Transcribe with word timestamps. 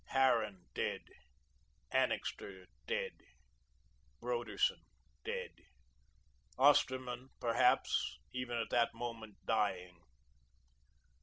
Harran 0.07 0.65
dead, 0.73 1.03
Annixter 1.91 2.65
dead, 2.87 3.11
Broderson 4.19 4.81
dead, 5.23 5.51
Osterman, 6.57 7.29
perhaps, 7.39 8.17
even 8.31 8.57
at 8.57 8.71
that 8.71 8.95
moment 8.95 9.35
dying. 9.45 10.01